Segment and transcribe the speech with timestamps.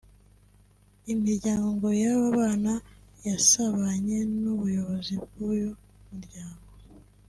[1.13, 2.73] Imiryango y’aba bana
[3.27, 5.69] yasabanye n’ubuyobozi bw’uyu
[6.11, 6.65] muryango